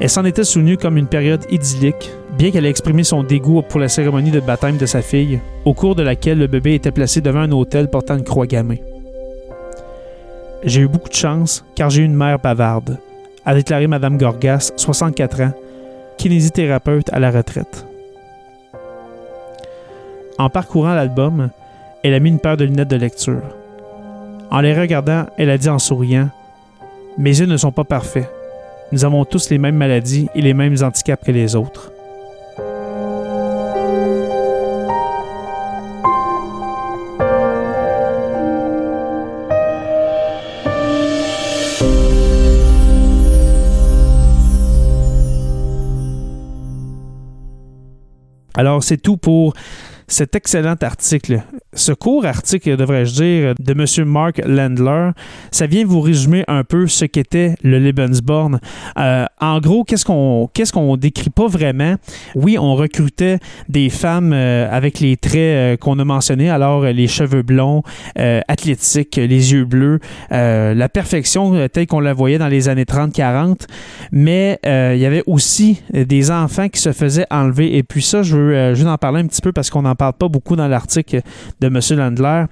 Elle 0.00 0.08
s'en 0.08 0.24
était 0.24 0.44
souvenue 0.44 0.78
comme 0.78 0.96
une 0.96 1.06
période 1.06 1.44
idyllique, 1.50 2.10
bien 2.38 2.50
qu'elle 2.50 2.64
ait 2.64 2.70
exprimé 2.70 3.04
son 3.04 3.22
dégoût 3.22 3.60
pour 3.62 3.80
la 3.80 3.88
cérémonie 3.88 4.30
de 4.30 4.40
baptême 4.40 4.78
de 4.78 4.86
sa 4.86 5.02
fille, 5.02 5.40
au 5.66 5.74
cours 5.74 5.94
de 5.94 6.02
laquelle 6.02 6.38
le 6.38 6.46
bébé 6.46 6.74
était 6.74 6.90
placé 6.90 7.20
devant 7.20 7.40
un 7.40 7.52
hôtel 7.52 7.88
portant 7.88 8.16
une 8.16 8.24
croix 8.24 8.46
gammée. 8.46 8.82
J'ai 10.64 10.80
eu 10.80 10.88
beaucoup 10.88 11.10
de 11.10 11.14
chance 11.14 11.64
car 11.74 11.90
j'ai 11.90 12.02
eu 12.02 12.06
une 12.06 12.16
mère 12.16 12.38
bavarde, 12.38 12.98
a 13.44 13.54
déclaré 13.54 13.86
Mme 13.86 14.16
Gorgas, 14.16 14.72
64 14.76 15.40
ans, 15.42 15.52
kinésithérapeute 16.16 17.12
à 17.12 17.18
la 17.18 17.30
retraite. 17.30 17.86
En 20.38 20.48
parcourant 20.48 20.94
l'album, 20.94 21.50
elle 22.02 22.14
a 22.14 22.20
mis 22.20 22.30
une 22.30 22.40
paire 22.40 22.56
de 22.56 22.64
lunettes 22.64 22.88
de 22.88 22.96
lecture. 22.96 23.42
En 24.52 24.60
les 24.60 24.78
regardant, 24.78 25.24
elle 25.38 25.48
a 25.48 25.56
dit 25.56 25.70
en 25.70 25.78
souriant 25.78 26.28
Mes 27.16 27.40
yeux 27.40 27.46
ne 27.46 27.56
sont 27.56 27.72
pas 27.72 27.84
parfaits. 27.84 28.30
Nous 28.92 29.06
avons 29.06 29.24
tous 29.24 29.48
les 29.48 29.56
mêmes 29.56 29.76
maladies 29.76 30.28
et 30.34 30.42
les 30.42 30.52
mêmes 30.52 30.76
handicaps 30.82 31.24
que 31.24 31.32
les 31.32 31.56
autres. 31.56 31.90
Alors, 48.54 48.84
c'est 48.84 48.98
tout 48.98 49.16
pour 49.16 49.54
cet 50.08 50.36
excellent 50.36 50.76
article. 50.82 51.42
Ce 51.74 51.92
court 51.92 52.26
article, 52.26 52.76
devrais-je 52.76 53.14
dire, 53.14 53.54
de 53.58 53.72
M. 53.72 54.06
Mark 54.06 54.42
Landler, 54.44 55.12
ça 55.50 55.66
vient 55.66 55.86
vous 55.86 56.02
résumer 56.02 56.44
un 56.46 56.64
peu 56.64 56.86
ce 56.86 57.06
qu'était 57.06 57.54
le 57.62 57.78
Lebensborn. 57.78 58.60
Euh, 58.98 59.24
en 59.40 59.58
gros, 59.58 59.82
qu'est-ce 59.82 60.04
qu'on 60.04 60.50
qu'est-ce 60.52 60.70
qu'on 60.70 60.98
décrit 60.98 61.30
pas 61.30 61.46
vraiment? 61.46 61.94
Oui, 62.34 62.58
on 62.58 62.74
recrutait 62.74 63.38
des 63.70 63.88
femmes 63.88 64.34
euh, 64.34 64.68
avec 64.70 65.00
les 65.00 65.16
traits 65.16 65.34
euh, 65.34 65.76
qu'on 65.78 65.98
a 65.98 66.04
mentionnés, 66.04 66.50
alors 66.50 66.84
les 66.84 67.08
cheveux 67.08 67.40
blonds, 67.40 67.82
athlétiques, 68.16 69.16
les 69.16 69.52
yeux 69.52 69.64
bleus, 69.64 69.98
la 70.30 70.88
perfection 70.90 71.68
telle 71.68 71.86
qu'on 71.86 72.00
la 72.00 72.12
voyait 72.12 72.36
dans 72.36 72.48
les 72.48 72.68
années 72.68 72.84
30-40, 72.84 73.66
mais 74.12 74.58
il 74.64 74.98
y 74.98 75.06
avait 75.06 75.22
aussi 75.26 75.80
des 75.92 76.30
enfants 76.30 76.68
qui 76.68 76.80
se 76.80 76.92
faisaient 76.92 77.26
enlever. 77.30 77.78
Et 77.78 77.82
puis 77.82 78.02
ça, 78.02 78.22
je 78.22 78.36
veux, 78.36 78.74
je 78.74 78.82
veux 78.82 78.90
en 78.90 78.98
parler 78.98 79.20
un 79.20 79.26
petit 79.26 79.40
peu 79.40 79.52
parce 79.52 79.70
qu'on 79.70 79.86
en 79.86 79.94
parle 79.94 80.12
pas 80.12 80.28
beaucoup 80.28 80.56
dans 80.56 80.68
l'article 80.68 81.22
de 81.62 81.68
M. 81.68 81.98
Landler. 81.98 82.44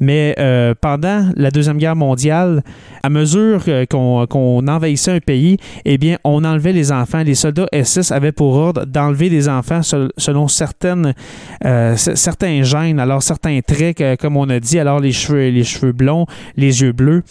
Mais 0.00 0.34
euh, 0.38 0.74
pendant 0.80 1.30
la 1.36 1.50
Deuxième 1.50 1.78
Guerre 1.78 1.96
mondiale, 1.96 2.62
à 3.02 3.08
mesure 3.08 3.62
euh, 3.68 3.86
qu'on 3.86 4.66
envahissait 4.66 5.12
un 5.12 5.20
pays, 5.20 5.56
eh 5.84 5.98
bien, 5.98 6.18
on 6.24 6.44
enlevait 6.44 6.72
les 6.72 6.92
enfants. 6.92 7.22
Les 7.22 7.34
soldats 7.34 7.68
SS 7.72 8.12
avaient 8.12 8.32
pour 8.32 8.54
ordre 8.54 8.84
d'enlever 8.84 9.30
des 9.30 9.48
enfants 9.48 9.82
selon 9.82 10.48
certaines, 10.48 11.14
euh, 11.64 11.96
certains 11.96 12.62
gènes, 12.62 13.00
alors 13.00 13.22
certains 13.22 13.60
traits, 13.60 14.02
comme 14.20 14.36
on 14.36 14.48
a 14.48 14.60
dit, 14.60 14.78
alors 14.78 15.00
les 15.00 15.12
cheveux, 15.12 15.48
les 15.48 15.64
cheveux 15.64 15.92
blonds, 15.92 16.26
les 16.56 16.82
yeux 16.82 16.92
bleus. 16.92 17.22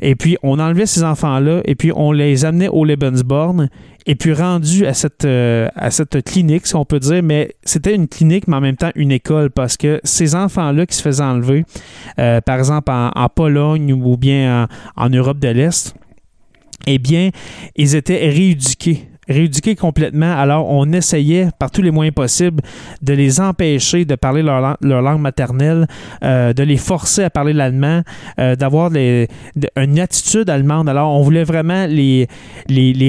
Et 0.00 0.14
puis, 0.14 0.36
on 0.42 0.58
enlevait 0.58 0.86
ces 0.86 1.04
enfants-là 1.04 1.60
et 1.64 1.74
puis 1.74 1.92
on 1.94 2.12
les 2.12 2.44
amenait 2.44 2.68
au 2.68 2.84
Lebensborn 2.84 3.68
et 4.06 4.14
puis 4.14 4.32
rendu 4.32 4.86
à 4.86 4.94
cette, 4.94 5.24
euh, 5.24 5.68
à 5.74 5.90
cette 5.90 6.22
clinique, 6.24 6.66
si 6.66 6.76
on 6.76 6.84
peut 6.84 7.00
dire, 7.00 7.22
mais 7.22 7.56
c'était 7.64 7.94
une 7.94 8.06
clinique, 8.06 8.46
mais 8.46 8.56
en 8.56 8.60
même 8.60 8.76
temps 8.76 8.92
une 8.94 9.10
école, 9.10 9.50
parce 9.50 9.76
que 9.76 10.00
ces 10.04 10.34
enfants-là 10.34 10.86
qui 10.86 10.96
se 10.96 11.02
faisaient 11.02 11.24
enlever, 11.24 11.64
euh, 12.18 12.40
par 12.40 12.58
exemple 12.58 12.90
en, 12.92 13.28
Pologne 13.28 13.92
ou 13.92 14.16
bien 14.16 14.68
en, 14.96 15.04
en 15.04 15.08
Europe 15.10 15.38
de 15.38 15.48
l'Est, 15.48 15.94
eh 16.86 16.98
bien, 16.98 17.30
ils 17.74 17.96
étaient 17.96 18.28
rééduqués 18.28 19.08
rééduqués 19.28 19.74
complètement. 19.74 20.32
Alors, 20.36 20.68
on 20.70 20.92
essayait 20.92 21.48
par 21.58 21.70
tous 21.70 21.82
les 21.82 21.90
moyens 21.90 22.14
possibles 22.14 22.62
de 23.02 23.12
les 23.12 23.40
empêcher 23.40 24.04
de 24.04 24.14
parler 24.14 24.42
leur, 24.42 24.76
langue 24.80 25.20
maternelle, 25.20 25.86
euh, 26.22 26.52
de 26.52 26.62
les 26.62 26.76
forcer 26.76 27.24
à 27.24 27.30
parler 27.30 27.52
l'allemand, 27.52 28.02
euh, 28.38 28.56
d'avoir 28.56 28.90
une 28.94 30.00
attitude 30.00 30.50
allemande. 30.50 30.88
Alors, 30.88 31.12
on 31.12 31.22
voulait 31.22 31.44
vraiment 31.44 31.86
les, 31.86 32.28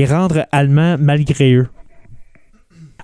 rendre 0.10 0.46
allemands 0.52 0.96
malgré 1.00 1.54
eux. 1.54 1.68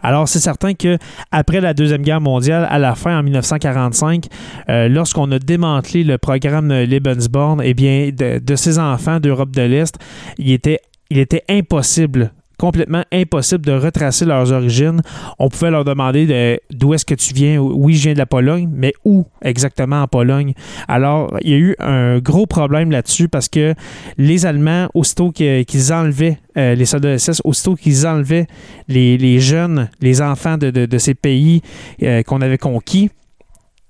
Alors, 0.06 0.28
c'est 0.28 0.40
certain 0.40 0.74
que 0.74 0.98
après 1.32 1.62
la 1.62 1.74
Deuxième 1.74 2.02
Guerre 2.02 2.20
mondiale, 2.20 2.68
à 2.70 2.78
la 2.78 2.94
fin, 2.94 3.18
en 3.18 3.24
1945, 3.24 4.26
euh, 4.68 4.90
lorsqu'on 4.90 5.32
a 5.32 5.40
démantelé 5.40 6.04
le 6.04 6.18
programme 6.18 6.74
Lebensborn, 6.74 7.62
eh 7.64 7.74
bien, 7.74 8.10
de, 8.12 8.40
de 8.40 8.56
ces 8.58 8.80
enfants 8.80 9.22
d'Europe 9.22 9.52
de 9.52 9.62
l'Est, 9.62 9.98
étaient 10.40 10.80
il 11.10 11.20
était 11.20 11.44
impossible 11.48 12.32
complètement 12.58 13.04
impossible 13.12 13.66
de 13.66 13.72
retracer 13.72 14.26
leurs 14.26 14.52
origines. 14.52 15.02
On 15.40 15.50
pouvait 15.50 15.72
leur 15.72 15.86
demander 15.86 16.60
d'où 16.72 16.94
est-ce 16.94 17.06
que 17.06 17.16
tu 17.16 17.34
viens. 17.34 17.60
Oui, 17.60 17.96
je 17.96 18.04
viens 18.04 18.14
de 18.14 18.18
la 18.18 18.26
Pologne, 18.26 18.70
mais 18.72 18.94
où 19.06 19.26
exactement 19.42 20.02
en 20.02 20.08
Pologne? 20.08 20.54
Alors, 20.88 21.36
il 21.42 21.52
y 21.52 21.54
a 21.54 21.58
eu 21.58 21.76
un 21.80 22.20
gros 22.20 22.46
problème 22.46 22.92
là-dessus 22.92 23.28
parce 23.28 23.50
que 23.50 23.74
les 24.18 24.46
Allemands, 24.46 24.88
aussitôt 24.94 25.32
qu'ils 25.32 25.94
enlevaient 25.94 26.38
euh, 26.58 26.76
les 26.76 26.86
soldats 26.86 27.18
SS, 27.18 27.42
aussitôt 27.44 27.76
qu'ils 27.76 28.06
enlevaient 28.06 28.48
les, 28.88 29.40
jeunes, 29.40 29.90
les 30.02 30.22
enfants 30.22 30.58
de, 30.58 30.98
ces 30.98 31.14
pays 31.14 31.62
euh, 32.04 32.24
qu'on 32.24 32.42
avait 32.42 32.58
conquis, 32.58 33.10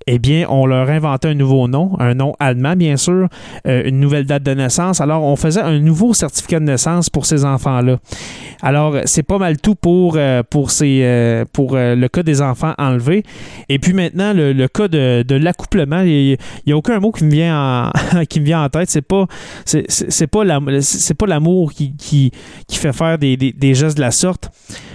eh 0.08 0.20
bien, 0.20 0.46
on 0.50 0.66
leur 0.66 0.90
inventait 0.90 1.30
un 1.30 1.34
nouveau 1.34 1.68
nom, 1.68 1.96
un 2.00 2.14
nom 2.14 2.34
allemand, 2.40 2.76
bien 2.76 2.98
sûr, 2.98 3.28
euh, 3.68 3.84
une 3.86 4.00
nouvelle 4.00 4.26
date 4.26 4.44
de 4.44 4.54
naissance. 4.54 5.02
Alors, 5.02 5.24
on 5.24 5.36
faisait 5.36 5.62
un 5.62 5.80
nouveau 5.80 6.14
certificat 6.14 6.60
de 6.60 6.66
naissance 6.66 7.10
pour 7.10 7.26
ces 7.26 7.46
enfants-là. 7.46 7.98
Alors, 8.62 8.98
c'est 9.06 9.24
pas 9.24 9.38
mal 9.38 9.58
tout 9.60 9.76
pour, 9.76 10.16
euh, 10.18 10.44
pour, 10.44 10.72
ces, 10.72 11.02
euh, 11.04 11.46
pour 11.52 11.76
le 11.76 12.08
cas 12.08 12.24
des 12.24 12.42
enfants 12.42 12.74
enlevés. 12.78 13.24
Et 13.70 13.80
puis 13.80 13.94
maintenant, 13.94 14.34
le, 14.36 14.68
cas 14.68 14.88
de, 14.88 15.36
l'accouplement, 15.36 16.02
il 16.02 16.38
n'y 16.66 16.74
a 16.74 16.78
aucun 16.78 17.00
mot 17.00 17.12
qui 17.12 17.24
me 17.24 17.32
vient 17.32 17.92
en, 18.14 18.26
qui 18.30 18.40
me 18.40 18.46
vient 18.46 18.64
en 18.64 18.70
tête. 18.70 18.90
C'est 18.90 19.02
pas, 19.02 19.28
c'est, 19.66 20.28
pas, 20.28 20.44
l'amour 21.28 21.74
qui, 21.74 21.96
qui, 21.96 22.32
fait 22.72 22.94
faire 22.94 23.18
des, 23.18 23.38
des 23.38 23.74
gestes 23.74 23.98
de 23.98 24.02
la 24.02 24.12
sorte, 24.12 24.50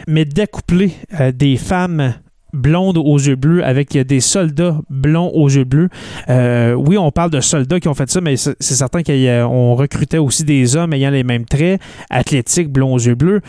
mais 0.07 0.25
d'accoupler 0.25 0.93
des 1.35 1.57
femmes 1.57 2.15
blonde 2.53 2.97
aux 2.99 3.19
yeux 3.19 3.37
bleus 3.37 3.65
avec 3.65 3.97
des 3.97 4.21
soldats 4.21 4.81
blonds 4.89 5.31
aux 5.31 5.49
yeux 5.49 5.65
bleus. 5.65 5.89
Euh, 6.29 6.73
oui, 6.75 6.97
on 6.99 7.11
parle 7.11 7.31
de 7.31 7.41
soldats 7.41 7.81
qui 7.81 7.89
ont 7.89 7.95
fait 7.95 8.11
ça, 8.11 8.21
mais 8.21 8.37
c'est 8.37 8.63
certain 8.63 9.03
qu'on 9.03 9.75
recrutait 9.75 10.19
aussi 10.19 10.45
des 10.45 10.77
hommes 10.77 10.93
ayant 10.93 11.11
les 11.11 11.25
mêmes 11.25 11.45
traits, 11.45 11.81
athlétiques, 12.11 12.71
blonds 12.71 12.95
aux 12.95 12.99
yeux 12.99 13.15
bleus. 13.15 13.41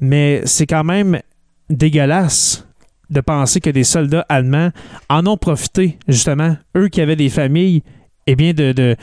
Mais 0.00 0.42
c'est 0.44 0.66
quand 0.66 0.84
même 0.84 1.20
dégueulasse 1.68 2.66
de 3.10 3.20
penser 3.20 3.60
que 3.60 3.70
des 3.70 3.84
soldats 3.84 4.26
allemands 4.28 4.70
en 5.08 5.26
ont 5.26 5.36
profité, 5.36 5.98
justement, 6.08 6.56
eux 6.76 6.88
qui 6.88 7.00
avaient 7.00 7.16
des 7.16 7.28
familles, 7.28 7.82
eh 8.26 8.34
bien, 8.34 8.52
de, 8.52 8.96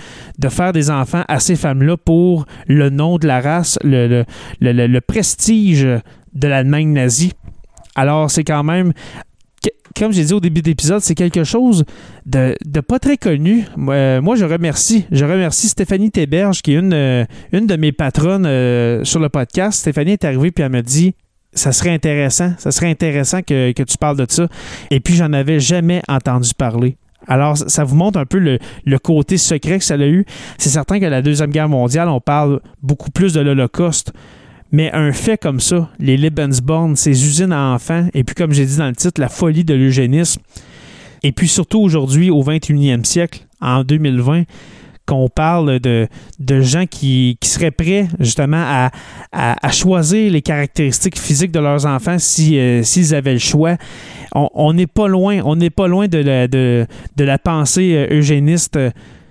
faire 0.49 0.73
des 0.73 0.89
enfants 0.91 1.23
à 1.29 1.39
ces 1.39 1.55
femmes-là 1.55 1.95
pour 1.95 2.45
le 2.67 2.89
nom 2.89 3.17
de 3.17 3.27
la 3.27 3.39
race, 3.39 3.79
le 3.83 4.99
prestige 4.99 5.87
de 6.33 6.47
l'Allemagne 6.47 6.91
nazie. 6.91 7.31
Alors, 7.95 8.31
c'est 8.31 8.43
quand 8.43 8.63
même 8.63 8.93
comme 9.95 10.11
j'ai 10.11 10.23
dit 10.23 10.33
au 10.33 10.39
début 10.39 10.61
de 10.61 10.67
l'épisode, 10.67 11.01
c'est 11.01 11.15
quelque 11.15 11.43
chose 11.43 11.85
de, 12.25 12.55
pas 12.87 12.99
très 12.99 13.17
connu. 13.17 13.65
moi, 13.75 14.35
je 14.35 14.45
remercie. 14.45 15.05
Je 15.11 15.25
remercie 15.25 15.69
Stéphanie 15.69 16.11
Théberge, 16.11 16.61
qui 16.61 16.73
est 16.73 16.79
une, 16.79 16.93
euh, 16.93 17.25
une 17.51 17.67
de 17.67 17.75
mes 17.75 17.91
patronnes 17.91 18.45
euh, 18.45 19.03
sur 19.03 19.19
le 19.19 19.29
podcast. 19.29 19.79
Stéphanie 19.79 20.13
est 20.13 20.25
arrivée 20.25 20.51
puis 20.51 20.63
elle 20.63 20.71
m'a 20.71 20.81
dit 20.81 21.13
ça 21.53 21.71
serait 21.71 21.91
intéressant, 21.91 22.53
ça 22.57 22.71
serait 22.71 22.89
intéressant 22.89 23.43
que, 23.43 23.71
tu 23.71 23.97
parles 23.99 24.17
de 24.17 24.25
ça. 24.27 24.47
Et 24.89 24.99
puis, 24.99 25.13
j'en 25.13 25.33
avais 25.33 25.59
jamais 25.59 26.01
entendu 26.07 26.51
parler. 26.57 26.97
Alors, 27.27 27.57
ça 27.57 27.83
vous 27.83 27.95
montre 27.95 28.19
un 28.19 28.25
peu 28.25 28.39
le, 28.39 28.57
le, 28.85 28.99
côté 28.99 29.37
secret 29.37 29.77
que 29.77 29.85
ça 29.85 29.93
a 29.93 30.05
eu. 30.05 30.25
C'est 30.57 30.69
certain 30.69 30.99
que 30.99 31.05
la 31.05 31.21
Deuxième 31.21 31.51
Guerre 31.51 31.69
mondiale, 31.69 32.09
on 32.09 32.19
parle 32.19 32.59
beaucoup 32.81 33.11
plus 33.11 33.33
de 33.33 33.39
l'Holocauste. 33.39 34.13
Mais 34.73 34.91
un 34.91 35.13
fait 35.13 35.37
comme 35.37 35.59
ça, 35.59 35.89
les 35.99 36.17
Lebensborn, 36.17 36.95
ces 36.95 37.25
usines 37.25 37.53
à 37.53 37.73
enfants, 37.73 38.07
et 38.15 38.23
puis 38.23 38.33
comme 38.35 38.51
j'ai 38.51 38.65
dit 38.65 38.77
dans 38.77 38.87
le 38.87 38.95
titre, 38.95 39.21
la 39.21 39.29
folie 39.29 39.63
de 39.63 39.75
l'eugénisme, 39.75 40.41
et 41.21 41.31
puis 41.31 41.47
surtout 41.47 41.79
aujourd'hui, 41.79 42.31
au 42.31 42.43
21e 42.43 43.05
siècle, 43.05 43.45
en 43.61 43.83
2020, 43.83 44.43
qu'on 45.05 45.29
parle 45.29 45.79
de, 45.79 46.07
de 46.39 46.61
gens 46.61 46.85
qui, 46.87 47.37
seraient 47.43 47.71
prêts 47.71 48.07
justement 48.19 48.63
à, 48.65 48.91
à, 49.31 49.71
choisir 49.71 50.31
les 50.31 50.41
caractéristiques 50.41 51.19
physiques 51.19 51.51
de 51.51 51.59
leurs 51.59 51.85
enfants 51.85 52.17
si, 52.17 52.57
euh, 52.57 52.81
s'ils 52.83 53.13
avaient 53.13 53.33
le 53.33 53.39
choix. 53.39 53.77
On 54.33 54.73
n'est 54.73 54.87
pas 54.87 55.07
loin, 55.07 55.41
on 55.43 55.55
n'est 55.55 55.69
pas 55.69 55.87
loin 55.87 56.07
de 56.07 56.17
la, 56.17 56.47
de, 56.47 56.87
la 57.17 57.37
pensée 57.37 57.93
euh, 57.95 58.17
eugéniste 58.17 58.79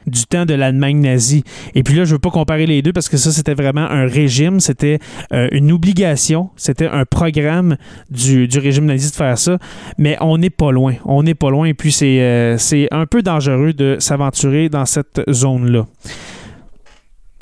du 0.06 0.24
temps 0.24 0.44
de 0.44 0.54
l'Allemagne 0.54 1.00
nazie. 1.00 1.44
Et 1.74 1.82
puis 1.82 1.94
là, 1.94 2.04
je 2.04 2.10
ne 2.10 2.14
veux 2.14 2.20
pas 2.20 2.30
comparer 2.30 2.66
les 2.66 2.82
deux 2.82 2.92
parce 2.92 3.08
que 3.08 3.16
ça, 3.16 3.30
c'était 3.32 3.54
vraiment 3.54 3.82
un 3.82 4.06
régime, 4.06 4.60
c'était 4.60 4.98
euh, 5.32 5.48
une 5.52 5.72
obligation, 5.72 6.50
c'était 6.56 6.88
un 6.88 7.04
programme 7.04 7.76
du, 8.10 8.48
régime 8.54 8.86
nazi 8.86 9.10
de 9.10 9.14
faire 9.14 9.38
ça, 9.38 9.58
mais 9.98 10.16
on 10.20 10.38
n'est 10.38 10.50
pas 10.50 10.72
loin. 10.72 10.94
On 11.04 11.22
n'est 11.22 11.34
pas 11.34 11.50
loin 11.50 11.66
et 11.66 11.74
puis 11.74 11.92
c'est 11.92 12.20
euh, 12.20 12.56
un 12.90 13.06
peu 13.06 13.22
dangereux 13.22 13.72
de 13.72 13.96
s'aventurer 13.98 14.68
dans 14.68 14.86
cette 14.86 15.22
zone-là. 15.30 15.86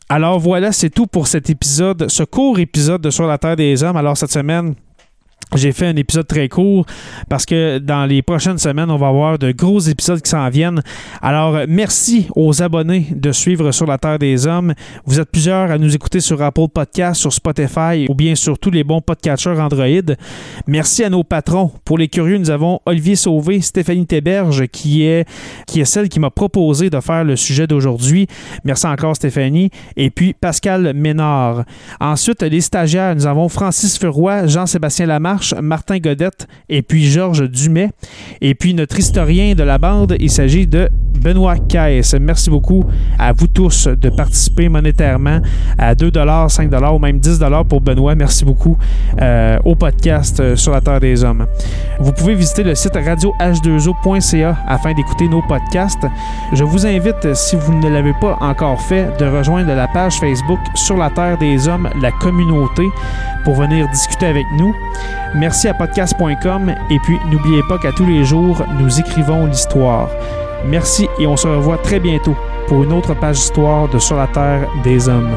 Alors 0.09 0.41
voilà, 0.41 0.73
c'est 0.73 0.91
tout 0.91 1.07
pour 1.07 1.29
cet 1.29 1.51
épisode, 1.51 2.11
ce 2.11 2.25
court 2.25 2.59
épisode 2.59 3.01
de 3.01 3.11
Sur 3.11 3.29
la 3.29 3.39
Terre 3.39 3.55
des 3.55 3.85
Hommes. 3.85 3.97
Alors 3.97 4.17
cette 4.17 4.33
semaine, 4.33 4.75
j'ai 5.55 5.73
fait 5.73 5.87
un 5.87 5.97
épisode 5.97 6.27
très 6.27 6.49
court 6.49 6.87
parce 7.29 7.45
que 7.45 7.79
dans 7.79 8.07
les 8.07 8.23
prochaines 8.23 8.59
semaines, 8.59 8.91
on 8.91 8.97
va 8.97 9.09
avoir 9.09 9.39
de 9.39 9.53
gros 9.53 9.81
épisodes 9.81 10.21
qui 10.21 10.31
s'en 10.31 10.49
viennent. 10.49 10.83
Alors, 11.23 11.59
merci 11.69 12.29
aux 12.37 12.63
abonnés 12.63 13.07
de 13.15 13.33
suivre 13.33 13.73
Sur 13.73 13.87
la 13.87 13.99
Terre 13.99 14.19
des 14.19 14.47
Hommes. 14.47 14.75
Vous 15.05 15.19
êtes 15.21 15.31
plusieurs 15.31 15.71
à 15.71 15.79
nous 15.79 15.95
écouter 15.95 16.21
sur 16.21 16.41
Apple 16.43 16.69
Podcast, 16.73 17.21
sur 17.21 17.33
Spotify 17.33 18.07
ou 18.09 18.15
bien 18.15 18.35
sur 18.35 18.59
tous 18.59 18.71
les 18.71 18.85
bons 18.85 19.01
podcatchers 19.01 19.61
Android. 19.61 20.15
Merci 20.67 21.05
à 21.05 21.11
nos 21.11 21.25
patrons. 21.25 21.73
Pour 21.85 21.99
les 21.99 22.09
curieux, 22.09 22.39
nous 22.39 22.51
avons 22.51 22.81
Olivier 22.87 23.17
Sauvé, 23.17 23.61
Stéphanie 23.61 24.07
Théberge, 24.07 24.67
qui 24.69 25.05
est, 25.05 25.29
qui 25.67 25.81
est 25.81 25.85
celle 25.85 26.09
qui 26.09 26.21
m'a 26.21 26.31
proposé 26.31 26.91
de 26.91 27.01
faire 27.01 27.25
le 27.25 27.37
sujet 27.37 27.67
d'aujourd'hui. 27.67 28.27
Merci 28.65 28.87
encore, 28.87 29.17
Stéphanie. 29.17 29.71
Et 29.97 30.11
puis, 30.11 30.35
Pascal 30.35 30.93
Ménard. 30.95 31.65
Ensuite, 32.01 32.43
les 32.43 32.61
stagiaires, 32.61 33.15
nous 33.15 33.27
avons 33.27 33.49
Francis 33.49 33.99
Ferroy, 33.99 34.47
Jean-Sébastien 34.47 35.07
Lamarche, 35.07 35.40
Martin 35.63 35.99
Godette 35.99 36.47
et 36.69 36.83
puis 36.83 37.05
Georges 37.11 37.49
Dumais. 37.49 37.91
Et 38.41 38.55
puis 38.55 38.75
notre 38.75 38.99
historien 38.99 39.55
de 39.55 39.63
la 39.63 39.79
bande, 39.79 40.17
il 40.19 40.31
s'agit 40.31 40.67
de 40.67 40.89
Benoît 41.21 41.57
Caisse. 41.57 42.15
Merci 42.19 42.49
beaucoup 42.51 42.85
à 43.19 43.33
vous 43.33 43.47
tous 43.47 43.89
de 43.89 44.09
participer 44.09 44.69
monétairement 44.69 45.41
à 45.79 45.95
2 45.95 46.11
5 46.49 46.71
ou 46.93 46.99
même 46.99 47.19
10 47.19 47.41
pour 47.69 47.81
Benoît. 47.81 48.15
Merci 48.15 48.45
beaucoup 48.45 48.79
euh, 49.21 49.59
au 49.65 49.75
podcast 49.75 50.41
euh, 50.41 50.57
sur 50.57 50.73
la 50.73 50.81
Terre 50.81 51.01
des 51.01 51.23
Hommes. 51.23 51.47
Vous 52.01 52.13
pouvez 52.13 52.35
visiter 52.35 52.63
le 52.63 52.75
site 52.75 52.95
radioh2o.ca 52.95 54.57
afin 54.67 54.95
d'écouter 54.95 55.29
nos 55.29 55.43
podcasts. 55.43 56.07
Je 56.53 56.65
vous 56.65 56.87
invite, 56.87 57.35
si 57.35 57.57
vous 57.57 57.75
ne 57.75 57.89
l'avez 57.89 58.15
pas 58.21 58.39
encore 58.41 58.81
fait, 58.81 59.17
de 59.19 59.27
rejoindre 59.27 59.75
la 59.75 59.89
page 59.89 60.19
Facebook 60.19 60.61
sur 60.75 60.97
la 60.97 61.11
Terre 61.11 61.37
des 61.39 61.69
Hommes, 61.69 61.89
la 62.01 62.13
communauté, 62.13 62.85
pour 63.45 63.55
venir 63.55 63.89
discuter 63.89 64.27
avec 64.27 64.47
nous. 64.57 64.75
Merci 65.35 65.69
à 65.69 65.75
podcast.com 65.75 66.75
et 66.91 66.99
puis 67.05 67.17
n'oubliez 67.31 67.63
pas 67.69 67.79
qu'à 67.79 67.93
tous 67.93 68.05
les 68.05 68.25
jours, 68.25 68.65
nous 68.79 68.99
écrivons 68.99 69.47
l'histoire. 69.47 70.09
Merci 70.67 71.07
et 71.21 71.27
on 71.27 71.37
se 71.37 71.47
revoit 71.47 71.79
très 71.79 72.01
bientôt 72.01 72.37
pour 72.67 72.83
une 72.83 72.93
autre 72.93 73.15
page 73.15 73.37
d'histoire 73.37 73.89
de 73.89 73.99
Sur 73.99 74.17
la 74.17 74.27
Terre 74.27 74.69
des 74.83 75.09
Hommes. 75.09 75.37